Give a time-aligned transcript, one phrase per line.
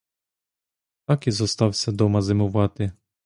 [1.05, 2.91] Так і зостався дома зимувати.